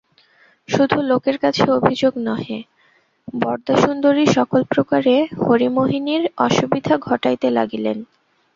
শুধু 0.69 0.97
লোকের 1.01 1.37
কাছে 1.37 1.63
অভিযোগ 1.71 2.13
নহে, 2.19 2.59
বরদাসুন্দরী 3.35 4.25
সকল 4.37 4.61
প্রকারে 4.69 5.15
হরিমোহিনীর 5.41 6.23
অসুবিধা 6.37 6.93
ঘটাইতে 7.07 7.47
লাগিলেন। 7.49 7.97